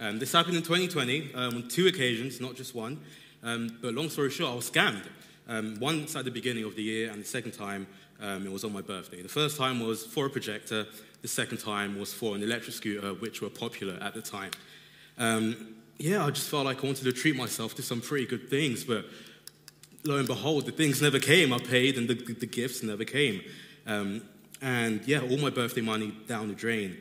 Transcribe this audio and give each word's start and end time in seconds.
Um, 0.00 0.18
this 0.18 0.32
happened 0.32 0.56
in 0.56 0.62
2020 0.62 1.34
um, 1.34 1.56
on 1.56 1.68
two 1.68 1.88
occasions, 1.88 2.40
not 2.40 2.54
just 2.54 2.74
one. 2.74 3.00
Um, 3.42 3.78
but 3.82 3.94
long 3.94 4.08
story 4.08 4.30
short, 4.30 4.52
I 4.52 4.54
was 4.54 4.70
scammed. 4.70 5.04
Um, 5.48 5.78
once 5.80 6.14
at 6.14 6.24
the 6.24 6.30
beginning 6.30 6.64
of 6.64 6.76
the 6.76 6.82
year, 6.82 7.10
and 7.10 7.20
the 7.20 7.26
second 7.26 7.52
time 7.52 7.86
um, 8.20 8.46
it 8.46 8.52
was 8.52 8.64
on 8.64 8.72
my 8.72 8.82
birthday. 8.82 9.22
The 9.22 9.28
first 9.28 9.56
time 9.56 9.80
was 9.80 10.04
for 10.04 10.26
a 10.26 10.30
projector, 10.30 10.86
the 11.22 11.28
second 11.28 11.58
time 11.58 11.98
was 11.98 12.12
for 12.12 12.36
an 12.36 12.42
electric 12.42 12.74
scooter, 12.74 13.14
which 13.14 13.40
were 13.40 13.50
popular 13.50 13.98
at 14.00 14.14
the 14.14 14.22
time. 14.22 14.50
Um, 15.18 15.74
yeah, 15.98 16.24
I 16.24 16.30
just 16.30 16.48
felt 16.48 16.64
like 16.64 16.84
I 16.84 16.86
wanted 16.86 17.04
to 17.04 17.12
treat 17.12 17.34
myself 17.34 17.74
to 17.76 17.82
some 17.82 18.00
pretty 18.00 18.26
good 18.26 18.48
things, 18.50 18.84
but 18.84 19.04
lo 20.04 20.16
and 20.18 20.28
behold, 20.28 20.66
the 20.66 20.72
things 20.72 21.02
never 21.02 21.18
came. 21.18 21.52
I 21.52 21.58
paid, 21.58 21.96
and 21.96 22.08
the, 22.08 22.14
the 22.14 22.46
gifts 22.46 22.82
never 22.82 23.04
came. 23.04 23.40
And 24.60 25.06
yeah, 25.06 25.20
all 25.20 25.38
my 25.38 25.50
birthday 25.50 25.80
money 25.80 26.12
down 26.26 26.48
the 26.48 26.54
drain. 26.54 26.96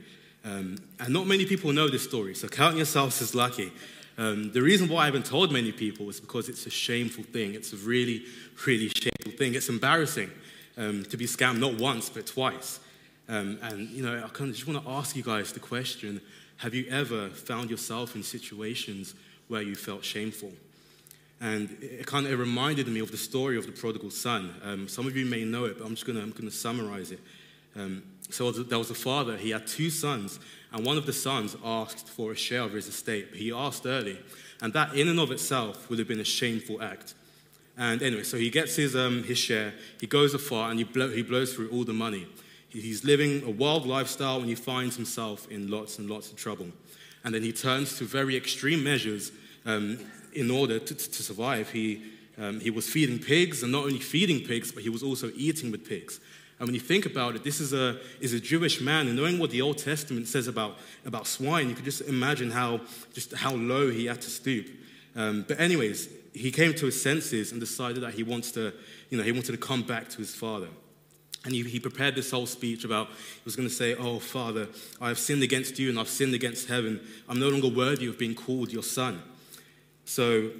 Um, 0.47 0.77
and 1.01 1.13
not 1.13 1.27
many 1.27 1.45
people 1.45 1.73
know 1.73 1.89
this 1.89 2.03
story, 2.03 2.33
so 2.33 2.47
count 2.47 2.77
yourselves 2.77 3.21
as 3.21 3.35
lucky. 3.35 3.69
Um, 4.17 4.51
the 4.53 4.61
reason 4.61 4.87
why 4.87 5.03
I 5.03 5.05
haven't 5.05 5.25
told 5.25 5.51
many 5.51 5.73
people 5.73 6.09
is 6.09 6.21
because 6.21 6.47
it's 6.47 6.65
a 6.65 6.69
shameful 6.69 7.25
thing. 7.25 7.53
It's 7.53 7.73
a 7.73 7.75
really, 7.75 8.23
really 8.65 8.87
shameful 8.87 9.33
thing. 9.37 9.55
It's 9.55 9.67
embarrassing 9.67 10.31
um, 10.77 11.03
to 11.05 11.17
be 11.17 11.25
scammed 11.25 11.59
not 11.59 11.75
once, 11.75 12.09
but 12.09 12.25
twice. 12.25 12.79
Um, 13.27 13.59
and, 13.61 13.89
you 13.89 14.01
know, 14.01 14.23
I 14.23 14.29
kind 14.29 14.49
of 14.49 14.55
just 14.55 14.65
want 14.65 14.81
to 14.83 14.89
ask 14.89 15.17
you 15.17 15.23
guys 15.23 15.51
the 15.51 15.59
question 15.59 16.21
have 16.57 16.73
you 16.73 16.87
ever 16.89 17.29
found 17.29 17.69
yourself 17.69 18.15
in 18.15 18.23
situations 18.23 19.13
where 19.49 19.61
you 19.61 19.75
felt 19.75 20.03
shameful? 20.03 20.51
And 21.39 21.77
it 21.81 22.07
kind 22.07 22.25
of 22.25 22.39
reminded 22.39 22.87
me 22.87 22.99
of 22.99 23.11
the 23.11 23.17
story 23.17 23.57
of 23.57 23.67
the 23.67 23.71
prodigal 23.71 24.09
son. 24.09 24.55
Um, 24.63 24.87
some 24.87 25.05
of 25.05 25.15
you 25.15 25.25
may 25.25 25.43
know 25.43 25.65
it, 25.65 25.77
but 25.77 25.85
I'm 25.85 25.93
just 25.93 26.07
going 26.07 26.31
to 26.31 26.51
summarize 26.51 27.11
it. 27.11 27.19
Um, 27.77 28.03
so 28.29 28.51
there 28.51 28.77
was 28.77 28.89
a 28.89 28.95
father, 28.95 29.37
he 29.37 29.51
had 29.51 29.67
two 29.67 29.89
sons, 29.89 30.39
and 30.73 30.85
one 30.85 30.97
of 30.97 31.05
the 31.05 31.13
sons 31.13 31.55
asked 31.63 32.09
for 32.09 32.31
a 32.31 32.35
share 32.35 32.63
of 32.63 32.73
his 32.73 32.87
estate. 32.87 33.29
He 33.33 33.53
asked 33.53 33.85
early, 33.85 34.19
and 34.61 34.73
that 34.73 34.95
in 34.95 35.07
and 35.07 35.19
of 35.19 35.31
itself 35.31 35.89
would 35.89 35.99
have 35.99 36.07
been 36.07 36.19
a 36.19 36.25
shameful 36.25 36.81
act. 36.81 37.13
And 37.77 38.01
anyway, 38.01 38.23
so 38.23 38.37
he 38.37 38.49
gets 38.49 38.75
his, 38.75 38.95
um, 38.95 39.23
his 39.23 39.37
share, 39.37 39.73
he 39.99 40.07
goes 40.07 40.33
afar, 40.33 40.69
and 40.71 40.79
he, 40.79 40.83
blow, 40.83 41.09
he 41.09 41.21
blows 41.21 41.53
through 41.53 41.69
all 41.69 41.83
the 41.83 41.93
money. 41.93 42.27
He's 42.69 43.05
living 43.05 43.43
a 43.43 43.49
wild 43.49 43.85
lifestyle, 43.85 44.39
and 44.39 44.49
he 44.49 44.55
finds 44.55 44.95
himself 44.95 45.47
in 45.49 45.69
lots 45.69 45.99
and 45.99 46.09
lots 46.09 46.31
of 46.31 46.37
trouble. 46.37 46.67
And 47.23 47.33
then 47.33 47.43
he 47.43 47.53
turns 47.53 47.97
to 47.99 48.03
very 48.03 48.35
extreme 48.35 48.83
measures 48.83 49.31
um, 49.65 49.99
in 50.33 50.51
order 50.51 50.79
to, 50.79 50.95
to 50.95 51.23
survive. 51.23 51.69
He, 51.69 52.03
um, 52.37 52.59
he 52.59 52.71
was 52.71 52.89
feeding 52.89 53.19
pigs, 53.19 53.63
and 53.63 53.71
not 53.71 53.85
only 53.85 53.99
feeding 53.99 54.41
pigs, 54.45 54.71
but 54.71 54.83
he 54.83 54.89
was 54.89 55.03
also 55.03 55.31
eating 55.35 55.71
with 55.71 55.87
pigs. 55.87 56.19
And 56.59 56.67
when 56.67 56.73
you 56.73 56.79
think 56.79 57.05
about 57.05 57.35
it, 57.35 57.43
this 57.43 57.59
is 57.59 57.71
a, 57.73 57.99
is 58.19 58.33
a 58.33 58.39
Jewish 58.39 58.81
man, 58.81 59.07
and 59.07 59.15
knowing 59.15 59.37
what 59.37 59.51
the 59.51 59.61
Old 59.61 59.77
Testament 59.77 60.27
says 60.27 60.47
about, 60.47 60.77
about 61.05 61.27
swine, 61.27 61.69
you 61.69 61.75
could 61.75 61.85
just 61.85 62.01
imagine 62.01 62.49
how, 62.49 62.81
just 63.13 63.33
how 63.33 63.53
low 63.53 63.91
he 63.91 64.07
had 64.07 64.21
to 64.21 64.29
stoop. 64.29 64.67
Um, 65.15 65.45
but 65.47 65.59
anyways, 65.59 66.09
he 66.33 66.51
came 66.51 66.73
to 66.73 66.85
his 66.87 66.99
senses 67.01 67.51
and 67.51 67.59
decided 67.59 68.01
that 68.03 68.13
he 68.13 68.23
wants 68.23 68.51
to, 68.53 68.73
you 69.09 69.17
know, 69.17 69.23
he 69.23 69.31
wanted 69.31 69.51
to 69.51 69.57
come 69.57 69.83
back 69.83 70.09
to 70.09 70.17
his 70.17 70.33
father. 70.33 70.67
And 71.43 71.53
he, 71.53 71.63
he 71.63 71.79
prepared 71.79 72.15
this 72.15 72.31
whole 72.31 72.45
speech 72.45 72.83
about, 72.83 73.07
he 73.07 73.41
was 73.45 73.55
going 73.55 73.69
to 73.69 73.73
say, 73.73 73.95
Oh, 73.95 74.19
Father, 74.19 74.67
I 74.99 75.07
have 75.07 75.19
sinned 75.19 75.43
against 75.43 75.79
you 75.79 75.89
and 75.89 75.99
I've 75.99 76.09
sinned 76.09 76.33
against 76.33 76.67
heaven. 76.67 76.99
I'm 77.29 77.39
no 77.39 77.49
longer 77.49 77.69
worthy 77.69 78.07
of 78.07 78.19
being 78.19 78.35
called 78.35 78.71
your 78.71 78.83
son. 78.83 79.21
So 80.05 80.51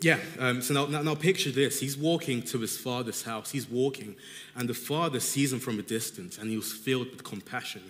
yeah, 0.00 0.18
um, 0.38 0.60
so 0.60 0.74
now, 0.74 0.86
now, 0.86 1.02
now, 1.02 1.14
picture 1.14 1.50
this. 1.50 1.80
He's 1.80 1.96
walking 1.96 2.42
to 2.42 2.58
his 2.58 2.76
father's 2.76 3.22
house. 3.22 3.50
He's 3.50 3.68
walking, 3.68 4.16
and 4.54 4.68
the 4.68 4.74
father 4.74 5.20
sees 5.20 5.52
him 5.52 5.58
from 5.58 5.78
a 5.78 5.82
distance, 5.82 6.36
and 6.36 6.50
he 6.50 6.56
was 6.56 6.72
filled 6.72 7.10
with 7.10 7.24
compassion. 7.24 7.82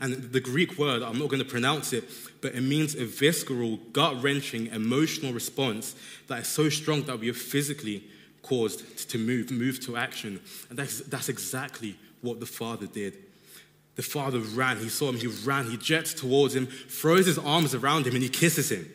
And 0.00 0.32
the 0.32 0.40
Greek 0.40 0.76
word, 0.78 1.02
I'm 1.02 1.18
not 1.18 1.28
going 1.28 1.42
to 1.42 1.48
pronounce 1.48 1.92
it, 1.92 2.04
but 2.40 2.54
it 2.54 2.62
means 2.62 2.96
a 2.96 3.04
visceral, 3.04 3.76
gut 3.92 4.20
wrenching, 4.20 4.66
emotional 4.66 5.32
response 5.32 5.94
that 6.26 6.40
is 6.40 6.48
so 6.48 6.68
strong 6.68 7.04
that 7.04 7.20
we 7.20 7.30
are 7.30 7.34
physically 7.34 8.04
caused 8.42 9.08
to 9.10 9.18
move, 9.18 9.52
move 9.52 9.78
to 9.86 9.96
action. 9.96 10.40
And 10.68 10.78
that's, 10.78 11.00
that's 11.00 11.28
exactly 11.28 11.96
what 12.20 12.40
the 12.40 12.46
father 12.46 12.86
did. 12.86 13.16
The 13.94 14.02
father 14.02 14.40
ran. 14.40 14.78
He 14.78 14.88
saw 14.88 15.08
him. 15.08 15.16
He 15.16 15.28
ran. 15.28 15.70
He 15.70 15.76
jets 15.76 16.12
towards 16.12 16.56
him, 16.56 16.66
throws 16.66 17.26
his 17.26 17.38
arms 17.38 17.74
around 17.74 18.06
him, 18.06 18.14
and 18.14 18.22
he 18.22 18.28
kisses 18.28 18.72
him. 18.72 18.92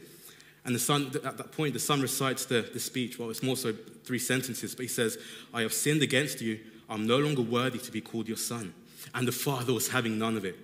And 0.70 0.76
the 0.76 0.80
son, 0.80 1.10
at 1.26 1.36
that 1.40 1.52
point, 1.52 1.74
the 1.74 1.80
son 1.80 2.00
recites 2.00 2.46
the, 2.46 2.62
the 2.62 2.80
speech. 2.80 3.18
Well, 3.18 3.32
it's 3.32 3.42
more 3.42 3.58
so 3.58 3.74
three 4.04 4.20
sentences, 4.20 4.76
but 4.76 4.84
he 4.84 4.88
says, 4.88 5.18
I 5.52 5.64
have 5.64 5.74
sinned 5.74 6.04
against 6.04 6.42
you. 6.42 6.60
I'm 6.88 7.08
no 7.08 7.18
longer 7.18 7.42
worthy 7.42 7.80
to 7.80 7.92
be 7.92 8.02
called 8.02 8.28
your 8.28 8.38
son. 8.38 8.76
And 9.16 9.28
the 9.28 9.32
father 9.32 9.74
was 9.74 9.90
having 9.90 10.20
none 10.20 10.38
of 10.38 10.46
it. 10.46 10.56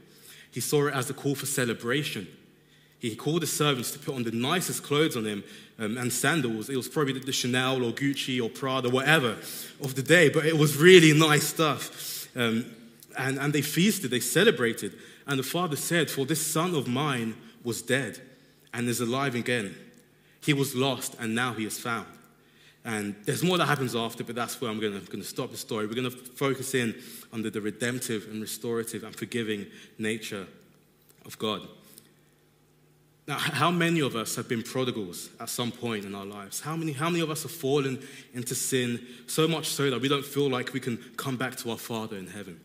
He 0.52 0.60
saw 0.60 0.86
it 0.86 0.94
as 0.94 1.10
a 1.10 1.16
call 1.16 1.34
for 1.34 1.48
celebration. 1.48 2.28
He 3.00 3.16
called 3.16 3.42
the 3.42 3.48
servants 3.48 3.90
to 3.94 3.98
put 3.98 4.14
on 4.14 4.22
the 4.22 4.30
nicest 4.30 4.84
clothes 4.84 5.18
on 5.18 5.26
him 5.26 5.44
um, 5.80 5.98
and 5.98 6.14
sandals. 6.14 6.70
It 6.70 6.78
was 6.78 6.88
probably 6.88 7.18
the, 7.18 7.32
Chanel 7.32 7.84
or 7.84 7.92
Gucci 7.92 8.40
or 8.40 8.48
Prada, 8.48 8.92
whatever, 8.92 9.38
of 9.82 9.96
the 9.96 10.04
day, 10.04 10.30
but 10.30 10.46
it 10.46 10.56
was 10.56 10.78
really 10.78 11.18
nice 11.18 11.48
stuff. 11.48 12.28
Um, 12.36 12.72
and, 13.18 13.40
and 13.40 13.52
they 13.52 13.64
feasted, 13.64 14.12
they 14.12 14.20
celebrated. 14.20 14.94
And 15.26 15.40
the 15.40 15.44
father 15.44 15.76
said, 15.76 16.12
For 16.12 16.28
this 16.28 16.46
son 16.46 16.76
of 16.76 16.88
mine 16.88 17.38
was 17.64 17.82
dead 17.82 18.22
and 18.72 18.88
is 18.88 19.02
alive 19.02 19.34
again. 19.34 19.76
He 20.46 20.54
was 20.54 20.76
lost 20.76 21.16
and 21.20 21.34
now 21.34 21.54
he 21.54 21.66
is 21.66 21.80
found. 21.80 22.08
And 22.86 23.16
there's 23.26 23.44
more 23.44 23.58
that 23.58 23.66
happens 23.66 23.96
after, 23.96 24.24
but 24.24 24.36
that's 24.36 24.62
where 24.62 24.70
I'm 24.70 24.80
going 24.80 25.02
to, 25.02 25.24
stop 25.24 25.50
the 25.50 25.58
story. 25.58 25.88
We're 25.88 25.96
going 25.96 26.12
to 26.12 26.16
focus 26.16 26.76
in 26.76 26.94
on 27.34 27.42
the, 27.42 27.50
the 27.50 27.60
redemptive 27.60 28.28
and 28.30 28.40
restorative 28.40 29.04
and 29.04 29.16
forgiving 29.16 29.66
nature 29.98 30.46
of 31.26 31.38
God. 31.40 31.68
Now, 33.28 33.40
how 33.40 33.72
many 33.72 34.02
of 34.02 34.16
us 34.16 34.36
have 34.36 34.48
been 34.48 34.62
prodigals 34.62 35.30
at 35.40 35.50
some 35.50 35.72
point 35.72 36.06
in 36.06 36.14
our 36.14 36.28
lives? 36.28 36.60
How 36.60 36.76
many, 36.76 36.92
how 36.92 37.10
many 37.10 37.24
of 37.24 37.32
us 37.32 37.42
have 37.42 37.52
fallen 37.52 38.00
into 38.36 38.54
sin 38.54 39.04
so 39.26 39.48
much 39.48 39.66
so 39.66 39.90
that 39.90 40.00
we 40.00 40.08
don't 40.08 40.26
feel 40.26 40.48
like 40.48 40.74
we 40.74 40.80
can 40.80 40.98
come 41.18 41.38
back 41.38 41.56
to 41.58 41.72
our 41.72 41.78
Father 41.80 42.18
in 42.18 42.28
heaven? 42.28 42.60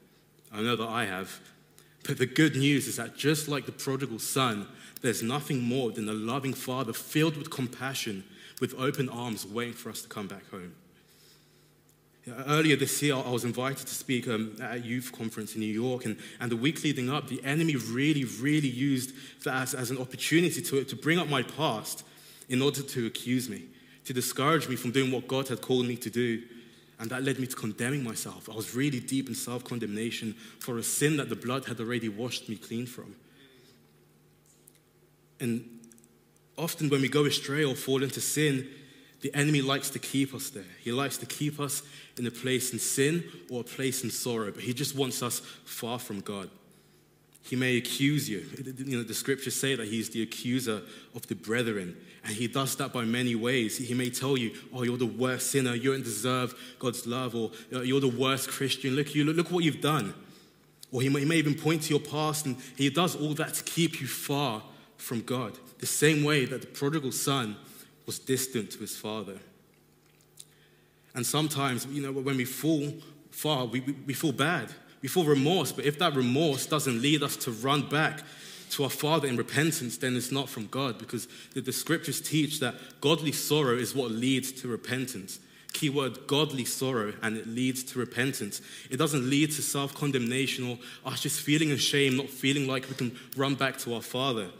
I 0.52 0.60
know 0.60 0.76
that 0.76 0.86
I 0.86 1.06
have. 1.06 1.40
But 2.04 2.18
the 2.18 2.26
good 2.26 2.56
news 2.56 2.86
is 2.86 2.96
that 2.96 3.16
just 3.16 3.48
like 3.48 3.66
the 3.66 3.72
prodigal 3.72 4.18
son, 4.18 4.66
there's 5.02 5.22
nothing 5.22 5.60
more 5.60 5.90
than 5.90 6.08
a 6.08 6.12
loving 6.12 6.54
father 6.54 6.92
filled 6.92 7.36
with 7.36 7.50
compassion, 7.50 8.24
with 8.60 8.74
open 8.78 9.08
arms, 9.08 9.46
waiting 9.46 9.74
for 9.74 9.90
us 9.90 10.02
to 10.02 10.08
come 10.08 10.26
back 10.26 10.48
home. 10.50 10.74
Earlier 12.46 12.76
this 12.76 13.02
year, 13.02 13.14
I 13.14 13.30
was 13.30 13.44
invited 13.44 13.86
to 13.86 13.94
speak 13.94 14.28
um, 14.28 14.54
at 14.60 14.74
a 14.76 14.78
youth 14.78 15.10
conference 15.10 15.54
in 15.54 15.60
New 15.60 15.72
York, 15.72 16.04
and, 16.04 16.18
and 16.38 16.50
the 16.50 16.56
week 16.56 16.84
leading 16.84 17.08
up, 17.08 17.28
the 17.28 17.42
enemy 17.44 17.76
really, 17.76 18.24
really 18.24 18.68
used 18.68 19.12
that 19.44 19.62
as, 19.62 19.74
as 19.74 19.90
an 19.90 19.98
opportunity 19.98 20.60
to, 20.60 20.84
to 20.84 20.96
bring 20.96 21.18
up 21.18 21.28
my 21.28 21.42
past 21.42 22.04
in 22.48 22.60
order 22.60 22.82
to 22.82 23.06
accuse 23.06 23.48
me, 23.48 23.64
to 24.04 24.12
discourage 24.12 24.68
me 24.68 24.76
from 24.76 24.90
doing 24.90 25.10
what 25.10 25.28
God 25.28 25.48
had 25.48 25.62
called 25.62 25.86
me 25.86 25.96
to 25.96 26.10
do. 26.10 26.42
And 27.00 27.10
that 27.10 27.24
led 27.24 27.38
me 27.38 27.46
to 27.46 27.56
condemning 27.56 28.04
myself. 28.04 28.50
I 28.50 28.54
was 28.54 28.74
really 28.74 29.00
deep 29.00 29.28
in 29.28 29.34
self 29.34 29.64
condemnation 29.64 30.34
for 30.58 30.76
a 30.76 30.82
sin 30.82 31.16
that 31.16 31.30
the 31.30 31.34
blood 31.36 31.64
had 31.64 31.80
already 31.80 32.10
washed 32.10 32.48
me 32.48 32.56
clean 32.56 32.86
from. 32.86 33.16
And 35.40 35.80
often 36.58 36.90
when 36.90 37.00
we 37.00 37.08
go 37.08 37.24
astray 37.24 37.64
or 37.64 37.74
fall 37.74 38.02
into 38.02 38.20
sin, 38.20 38.68
the 39.22 39.34
enemy 39.34 39.62
likes 39.62 39.88
to 39.90 39.98
keep 39.98 40.34
us 40.34 40.50
there. 40.50 40.62
He 40.82 40.92
likes 40.92 41.16
to 41.18 41.26
keep 41.26 41.58
us 41.58 41.82
in 42.18 42.26
a 42.26 42.30
place 42.30 42.74
in 42.74 42.78
sin 42.78 43.24
or 43.50 43.62
a 43.62 43.64
place 43.64 44.04
in 44.04 44.10
sorrow, 44.10 44.50
but 44.50 44.62
he 44.62 44.74
just 44.74 44.94
wants 44.94 45.22
us 45.22 45.40
far 45.64 45.98
from 45.98 46.20
God. 46.20 46.50
He 47.50 47.56
may 47.56 47.76
accuse 47.76 48.30
you. 48.30 48.46
You 48.78 48.98
know, 48.98 49.02
the 49.02 49.12
scriptures 49.12 49.56
say 49.56 49.74
that 49.74 49.88
he's 49.88 50.08
the 50.10 50.22
accuser 50.22 50.82
of 51.16 51.26
the 51.26 51.34
brethren, 51.34 51.96
and 52.22 52.32
he 52.32 52.46
does 52.46 52.76
that 52.76 52.92
by 52.92 53.04
many 53.04 53.34
ways. 53.34 53.76
He 53.76 53.92
may 53.92 54.08
tell 54.08 54.36
you, 54.36 54.52
"Oh, 54.72 54.84
you're 54.84 54.96
the 54.96 55.04
worst 55.04 55.50
sinner. 55.50 55.74
You 55.74 55.90
don't 55.90 56.04
deserve 56.04 56.54
God's 56.78 57.08
love," 57.08 57.34
or 57.34 57.50
uh, 57.72 57.80
"You're 57.80 57.98
the 58.00 58.06
worst 58.06 58.48
Christian. 58.48 58.94
Look, 58.94 59.16
you 59.16 59.24
look 59.24 59.50
what 59.50 59.64
you've 59.64 59.80
done." 59.80 60.14
Or 60.92 61.02
he 61.02 61.08
may, 61.08 61.20
he 61.20 61.26
may 61.26 61.38
even 61.38 61.56
point 61.56 61.82
to 61.82 61.90
your 61.90 61.98
past, 61.98 62.46
and 62.46 62.56
he 62.76 62.88
does 62.88 63.16
all 63.16 63.34
that 63.34 63.54
to 63.54 63.64
keep 63.64 64.00
you 64.00 64.06
far 64.06 64.62
from 64.96 65.22
God, 65.22 65.58
the 65.78 65.86
same 65.86 66.22
way 66.22 66.44
that 66.44 66.60
the 66.60 66.68
prodigal 66.68 67.10
son 67.10 67.56
was 68.06 68.20
distant 68.20 68.70
to 68.70 68.78
his 68.78 68.96
father. 68.96 69.40
And 71.16 71.26
sometimes, 71.26 71.84
you 71.86 72.00
know, 72.00 72.12
when 72.12 72.36
we 72.36 72.44
fall 72.44 72.94
far, 73.32 73.64
we, 73.66 73.80
we, 73.80 73.92
we 74.06 74.14
feel 74.14 74.30
bad. 74.30 74.68
We 75.02 75.08
feel 75.08 75.24
remorse, 75.24 75.72
but 75.72 75.84
if 75.84 75.98
that 75.98 76.14
remorse 76.14 76.66
doesn't 76.66 77.00
lead 77.00 77.22
us 77.22 77.36
to 77.38 77.50
run 77.50 77.88
back 77.88 78.22
to 78.70 78.84
our 78.84 78.90
Father 78.90 79.26
in 79.26 79.36
repentance, 79.36 79.96
then 79.96 80.16
it's 80.16 80.30
not 80.30 80.48
from 80.48 80.66
God 80.66 80.98
because 80.98 81.26
the, 81.54 81.60
the 81.60 81.72
scriptures 81.72 82.20
teach 82.20 82.60
that 82.60 82.74
godly 83.00 83.32
sorrow 83.32 83.76
is 83.76 83.94
what 83.94 84.10
leads 84.10 84.52
to 84.52 84.68
repentance. 84.68 85.40
Keyword 85.72 86.26
godly 86.26 86.64
sorrow, 86.64 87.14
and 87.22 87.36
it 87.36 87.46
leads 87.46 87.84
to 87.84 87.98
repentance. 87.98 88.60
It 88.90 88.96
doesn't 88.96 89.28
lead 89.30 89.52
to 89.52 89.62
self 89.62 89.94
condemnation 89.94 90.68
or 90.68 90.78
us 91.10 91.20
just 91.20 91.40
feeling 91.40 91.70
ashamed, 91.70 92.16
not 92.16 92.28
feeling 92.28 92.66
like 92.66 92.88
we 92.88 92.96
can 92.96 93.16
run 93.36 93.54
back 93.54 93.78
to 93.78 93.94
our 93.94 94.02
Father 94.02 94.50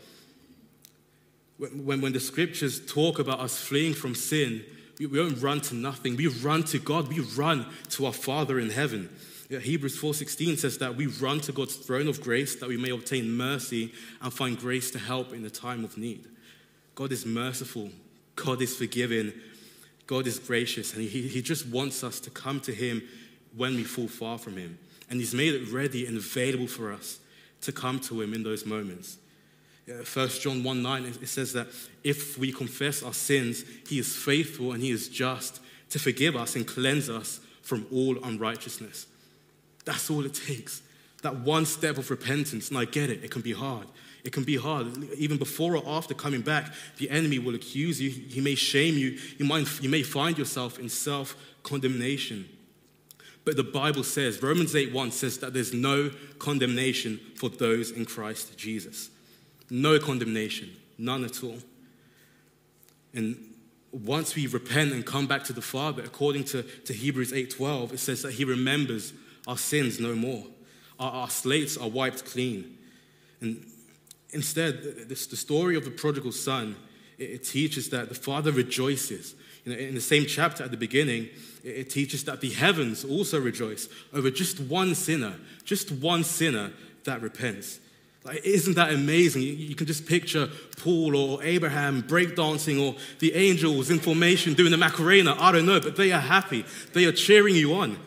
when, 1.60 2.00
when 2.00 2.12
the 2.12 2.20
scriptures 2.20 2.80
talk 2.86 3.18
about 3.18 3.40
us 3.40 3.58
fleeing 3.58 3.94
from 3.94 4.14
sin, 4.14 4.64
we, 4.98 5.06
we 5.06 5.18
don't 5.18 5.40
run 5.40 5.60
to 5.62 5.74
nothing. 5.74 6.16
We 6.16 6.28
run 6.28 6.64
to 6.64 6.78
God. 6.78 7.08
We 7.08 7.20
run 7.20 7.66
to 7.90 8.06
our 8.06 8.12
Father 8.12 8.58
in 8.58 8.70
heaven. 8.70 9.10
Hebrews 9.58 9.98
4:16 9.98 10.58
says 10.58 10.78
that 10.78 10.94
we 10.94 11.06
run 11.06 11.40
to 11.40 11.52
God's 11.52 11.74
throne 11.74 12.06
of 12.06 12.20
grace 12.20 12.54
that 12.56 12.68
we 12.68 12.76
may 12.76 12.90
obtain 12.90 13.36
mercy 13.36 13.92
and 14.20 14.32
find 14.32 14.56
grace 14.56 14.90
to 14.92 14.98
help 14.98 15.32
in 15.32 15.42
the 15.42 15.50
time 15.50 15.84
of 15.84 15.98
need. 15.98 16.26
God 16.94 17.10
is 17.10 17.26
merciful. 17.26 17.90
God 18.36 18.62
is 18.62 18.76
forgiving. 18.76 19.32
God 20.06 20.26
is 20.26 20.38
gracious. 20.38 20.94
And 20.94 21.02
he, 21.02 21.28
he 21.28 21.42
just 21.42 21.66
wants 21.66 22.04
us 22.04 22.20
to 22.20 22.30
come 22.30 22.60
to 22.60 22.72
Him 22.72 23.02
when 23.56 23.74
we 23.74 23.84
fall 23.84 24.08
far 24.08 24.38
from 24.38 24.56
Him. 24.56 24.78
And 25.08 25.18
He's 25.18 25.34
made 25.34 25.54
it 25.54 25.72
ready 25.72 26.06
and 26.06 26.16
available 26.16 26.66
for 26.66 26.92
us 26.92 27.18
to 27.62 27.72
come 27.72 27.98
to 28.00 28.20
Him 28.20 28.34
in 28.34 28.42
those 28.42 28.64
moments. 28.64 29.18
1 29.86 30.28
John 30.40 30.62
1 30.62 30.82
9, 30.82 31.04
it 31.04 31.28
says 31.28 31.52
that 31.54 31.66
if 32.04 32.38
we 32.38 32.52
confess 32.52 33.02
our 33.02 33.12
sins, 33.12 33.64
He 33.88 33.98
is 33.98 34.14
faithful 34.14 34.72
and 34.72 34.82
He 34.82 34.90
is 34.90 35.08
just 35.08 35.60
to 35.90 35.98
forgive 35.98 36.36
us 36.36 36.54
and 36.54 36.66
cleanse 36.66 37.10
us 37.10 37.40
from 37.62 37.86
all 37.92 38.22
unrighteousness. 38.22 39.06
That's 39.90 40.08
all 40.08 40.24
it 40.24 40.34
takes. 40.34 40.82
That 41.22 41.34
one 41.40 41.66
step 41.66 41.98
of 41.98 42.10
repentance. 42.10 42.68
And 42.68 42.78
I 42.78 42.84
get 42.84 43.10
it, 43.10 43.24
it 43.24 43.32
can 43.32 43.42
be 43.42 43.52
hard. 43.52 43.88
It 44.22 44.32
can 44.32 44.44
be 44.44 44.56
hard. 44.56 44.86
Even 45.14 45.36
before 45.36 45.76
or 45.76 45.82
after 45.84 46.14
coming 46.14 46.42
back, 46.42 46.72
the 46.98 47.10
enemy 47.10 47.40
will 47.40 47.56
accuse 47.56 48.00
you. 48.00 48.08
He 48.08 48.40
may 48.40 48.54
shame 48.54 48.94
you. 48.94 49.18
You, 49.36 49.46
might, 49.46 49.82
you 49.82 49.88
may 49.88 50.04
find 50.04 50.38
yourself 50.38 50.78
in 50.78 50.88
self 50.88 51.34
condemnation. 51.64 52.48
But 53.44 53.56
the 53.56 53.64
Bible 53.64 54.04
says, 54.04 54.40
Romans 54.40 54.76
8 54.76 54.92
1 54.92 55.10
says 55.10 55.38
that 55.38 55.54
there's 55.54 55.74
no 55.74 56.12
condemnation 56.38 57.18
for 57.34 57.48
those 57.48 57.90
in 57.90 58.04
Christ 58.04 58.56
Jesus. 58.56 59.10
No 59.70 59.98
condemnation, 59.98 60.70
none 60.98 61.24
at 61.24 61.42
all. 61.42 61.58
And 63.12 63.36
once 63.90 64.36
we 64.36 64.46
repent 64.46 64.92
and 64.92 65.04
come 65.04 65.26
back 65.26 65.42
to 65.44 65.52
the 65.52 65.62
Father, 65.62 66.04
according 66.04 66.44
to, 66.44 66.62
to 66.62 66.92
Hebrews 66.92 67.32
8 67.32 67.50
12, 67.50 67.94
it 67.94 67.98
says 67.98 68.22
that 68.22 68.34
He 68.34 68.44
remembers 68.44 69.14
our 69.50 69.58
sins 69.58 69.98
no 69.98 70.14
more. 70.14 70.44
Our, 71.00 71.10
our 71.10 71.30
slates 71.30 71.76
are 71.76 71.88
wiped 71.88 72.24
clean. 72.24 72.78
And 73.40 73.66
instead, 74.30 75.08
this, 75.08 75.26
the 75.26 75.36
story 75.36 75.76
of 75.76 75.84
the 75.84 75.90
prodigal 75.90 76.30
son, 76.30 76.76
it, 77.18 77.30
it 77.30 77.44
teaches 77.44 77.90
that 77.90 78.08
the 78.08 78.14
father 78.14 78.52
rejoices. 78.52 79.34
You 79.64 79.72
know, 79.72 79.78
in 79.78 79.94
the 79.94 80.00
same 80.00 80.26
chapter 80.26 80.62
at 80.62 80.70
the 80.70 80.76
beginning, 80.76 81.28
it, 81.64 81.68
it 81.68 81.90
teaches 81.90 82.22
that 82.24 82.40
the 82.40 82.50
heavens 82.50 83.04
also 83.04 83.40
rejoice 83.40 83.88
over 84.12 84.30
just 84.30 84.60
one 84.60 84.94
sinner, 84.94 85.34
just 85.64 85.90
one 85.90 86.22
sinner 86.22 86.70
that 87.04 87.20
repents. 87.20 87.80
Like, 88.22 88.44
isn't 88.44 88.74
that 88.74 88.92
amazing? 88.92 89.42
You, 89.42 89.52
you, 89.52 89.74
can 89.74 89.86
just 89.86 90.06
picture 90.06 90.48
Paul 90.76 91.16
or 91.16 91.42
Abraham 91.42 92.04
breakdancing 92.04 92.80
or 92.80 92.96
the 93.18 93.34
angels 93.34 93.90
in 93.90 93.98
formation 93.98 94.54
doing 94.54 94.70
the 94.70 94.76
Macarena. 94.76 95.34
I 95.40 95.50
don't 95.50 95.66
know, 95.66 95.80
but 95.80 95.96
they 95.96 96.12
are 96.12 96.20
happy. 96.20 96.64
They 96.92 97.06
are 97.06 97.12
cheering 97.12 97.56
you 97.56 97.74
on. 97.74 97.98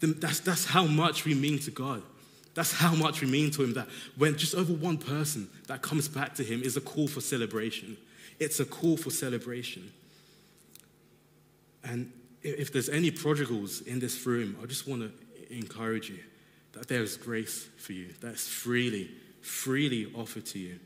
That's, 0.00 0.40
that's 0.40 0.66
how 0.66 0.84
much 0.84 1.24
we 1.24 1.34
mean 1.34 1.58
to 1.60 1.70
God. 1.70 2.02
That's 2.54 2.72
how 2.72 2.94
much 2.94 3.20
we 3.20 3.26
mean 3.26 3.50
to 3.52 3.62
Him 3.62 3.74
that 3.74 3.88
when 4.16 4.36
just 4.36 4.54
over 4.54 4.72
one 4.72 4.96
person 4.98 5.48
that 5.66 5.82
comes 5.82 6.08
back 6.08 6.34
to 6.36 6.42
Him 6.42 6.62
is 6.62 6.76
a 6.76 6.80
call 6.80 7.06
for 7.06 7.20
celebration. 7.20 7.96
It's 8.38 8.60
a 8.60 8.64
call 8.64 8.96
for 8.96 9.10
celebration. 9.10 9.92
And 11.84 12.12
if 12.42 12.72
there's 12.72 12.88
any 12.88 13.10
prodigals 13.10 13.80
in 13.82 13.98
this 13.98 14.24
room, 14.26 14.56
I 14.62 14.66
just 14.66 14.88
want 14.88 15.02
to 15.02 15.54
encourage 15.54 16.08
you 16.08 16.18
that 16.72 16.88
there 16.88 17.02
is 17.02 17.16
grace 17.16 17.68
for 17.78 17.92
you, 17.92 18.08
that's 18.20 18.46
freely, 18.46 19.10
freely 19.40 20.12
offered 20.14 20.46
to 20.46 20.58
you. 20.58 20.78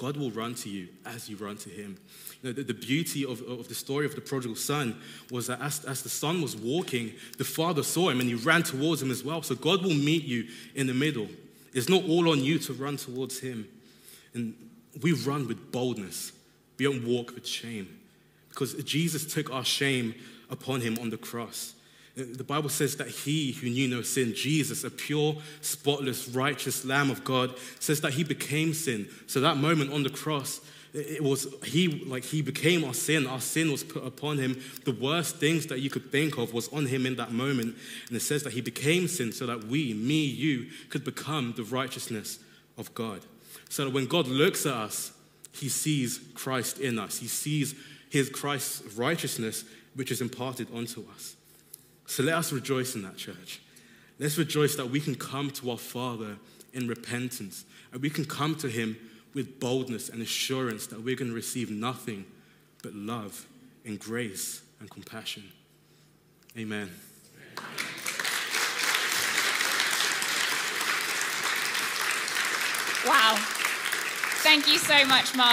God 0.00 0.16
will 0.16 0.30
run 0.30 0.54
to 0.54 0.70
you 0.70 0.88
as 1.04 1.28
you 1.28 1.36
run 1.36 1.58
to 1.58 1.68
Him. 1.68 1.98
You 2.42 2.48
know, 2.48 2.52
the, 2.54 2.62
the, 2.62 2.72
beauty 2.72 3.22
of, 3.22 3.42
of 3.42 3.68
the 3.68 3.74
story 3.74 4.06
of 4.06 4.14
the 4.14 4.22
prodigal 4.22 4.56
son 4.56 4.98
was 5.30 5.48
that 5.48 5.60
as, 5.60 5.84
as 5.84 6.00
the 6.02 6.08
son 6.08 6.40
was 6.40 6.56
walking, 6.56 7.12
the 7.36 7.44
father 7.44 7.82
saw 7.82 8.08
him 8.08 8.20
and 8.20 8.28
he 8.30 8.34
ran 8.34 8.62
towards 8.62 9.02
him 9.02 9.10
as 9.10 9.22
well. 9.22 9.42
So 9.42 9.54
God 9.54 9.82
will 9.82 9.94
meet 9.94 10.24
you 10.24 10.46
in 10.74 10.86
the 10.86 10.94
middle. 10.94 11.28
It's 11.74 11.90
not 11.90 12.02
all 12.04 12.30
on 12.30 12.42
you 12.42 12.58
to 12.60 12.72
run 12.72 12.96
towards 12.96 13.40
Him. 13.40 13.68
And 14.32 14.54
we 15.02 15.12
run 15.12 15.46
with 15.46 15.70
boldness, 15.70 16.32
we 16.78 16.86
don't 16.86 17.06
walk 17.06 17.34
with 17.34 17.46
shame 17.46 17.98
because 18.48 18.72
Jesus 18.84 19.32
took 19.32 19.52
our 19.52 19.64
shame 19.64 20.14
upon 20.48 20.80
Him 20.80 20.98
on 20.98 21.10
the 21.10 21.18
cross. 21.18 21.74
The 22.16 22.44
Bible 22.44 22.68
says 22.68 22.96
that 22.96 23.08
he 23.08 23.52
who 23.52 23.70
knew 23.70 23.88
no 23.88 24.02
sin, 24.02 24.34
Jesus, 24.34 24.84
a 24.84 24.90
pure, 24.90 25.36
spotless, 25.60 26.28
righteous 26.28 26.84
Lamb 26.84 27.10
of 27.10 27.24
God, 27.24 27.54
says 27.78 28.00
that 28.00 28.14
he 28.14 28.24
became 28.24 28.74
sin. 28.74 29.08
So 29.26 29.40
that 29.40 29.56
moment 29.56 29.92
on 29.92 30.02
the 30.02 30.10
cross, 30.10 30.60
it 30.92 31.22
was 31.22 31.46
he 31.64 32.04
like 32.04 32.24
he 32.24 32.42
became 32.42 32.84
our 32.84 32.94
sin. 32.94 33.26
Our 33.26 33.40
sin 33.40 33.70
was 33.70 33.84
put 33.84 34.04
upon 34.04 34.38
him. 34.38 34.60
The 34.84 34.92
worst 34.92 35.36
things 35.36 35.66
that 35.66 35.78
you 35.78 35.88
could 35.88 36.10
think 36.10 36.36
of 36.36 36.52
was 36.52 36.68
on 36.72 36.86
him 36.86 37.06
in 37.06 37.14
that 37.16 37.30
moment. 37.30 37.76
And 38.08 38.16
it 38.16 38.20
says 38.20 38.42
that 38.42 38.54
he 38.54 38.60
became 38.60 39.06
sin 39.06 39.32
so 39.32 39.46
that 39.46 39.64
we, 39.64 39.94
me, 39.94 40.24
you, 40.24 40.66
could 40.88 41.04
become 41.04 41.54
the 41.56 41.62
righteousness 41.62 42.40
of 42.76 42.92
God. 42.94 43.20
So 43.68 43.84
that 43.84 43.92
when 43.92 44.06
God 44.06 44.26
looks 44.26 44.66
at 44.66 44.74
us, 44.74 45.12
he 45.52 45.68
sees 45.68 46.20
Christ 46.34 46.80
in 46.80 46.98
us. 46.98 47.18
He 47.18 47.28
sees 47.28 47.76
his 48.10 48.28
Christ's 48.28 48.96
righteousness, 48.96 49.64
which 49.94 50.10
is 50.10 50.20
imparted 50.20 50.66
onto 50.74 51.04
us. 51.14 51.36
So 52.10 52.24
let 52.24 52.34
us 52.34 52.50
rejoice 52.50 52.96
in 52.96 53.02
that, 53.02 53.16
church. 53.16 53.60
Let's 54.18 54.36
rejoice 54.36 54.74
that 54.74 54.90
we 54.90 54.98
can 54.98 55.14
come 55.14 55.52
to 55.52 55.70
our 55.70 55.78
Father 55.78 56.38
in 56.72 56.88
repentance 56.88 57.64
and 57.92 58.02
we 58.02 58.10
can 58.10 58.24
come 58.24 58.56
to 58.56 58.68
Him 58.68 58.96
with 59.32 59.60
boldness 59.60 60.08
and 60.08 60.20
assurance 60.20 60.88
that 60.88 61.00
we're 61.00 61.14
going 61.14 61.28
to 61.28 61.34
receive 61.36 61.70
nothing 61.70 62.24
but 62.82 62.96
love 62.96 63.46
and 63.84 63.96
grace 63.96 64.60
and 64.80 64.90
compassion. 64.90 65.44
Amen. 66.58 66.90
Wow. 73.06 73.36
Thank 74.42 74.66
you 74.66 74.78
so 74.78 75.04
much, 75.06 75.36
Mark. 75.36 75.48